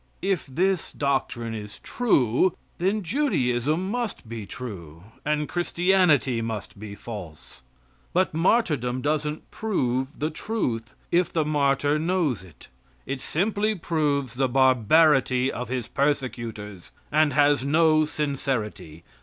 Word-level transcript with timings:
If 0.23 0.47
this 0.47 0.91
doctrine 0.93 1.53
is 1.53 1.77
true, 1.79 2.57
then 2.79 3.03
Judaism 3.03 3.91
must 3.91 4.27
be 4.27 4.47
true 4.47 5.03
and 5.23 5.47
Christianity 5.47 6.41
must 6.41 6.79
be 6.79 6.95
false. 6.95 7.61
But 8.11 8.33
martyrdom 8.33 9.03
doesn't 9.03 9.51
prove 9.51 10.17
the 10.17 10.31
truth 10.31 10.95
if 11.11 11.31
the 11.31 11.45
martyr 11.45 11.99
knows 11.99 12.43
it. 12.43 12.67
It 13.05 13.21
simply 13.21 13.75
proves 13.75 14.33
the 14.33 14.49
barbarity 14.49 15.51
of 15.51 15.69
his 15.69 15.87
persecutors, 15.87 16.91
and 17.11 17.33
has 17.33 17.63
no 17.63 18.03
sincerity. 18.05 19.03